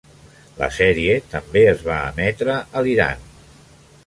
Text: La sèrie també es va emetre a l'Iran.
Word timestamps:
La 0.61 0.69
sèrie 0.77 1.17
també 1.35 1.63
es 1.75 1.85
va 1.91 1.99
emetre 2.15 2.57
a 2.81 2.85
l'Iran. 2.89 3.25